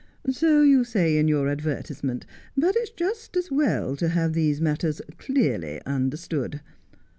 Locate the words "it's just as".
2.75-3.51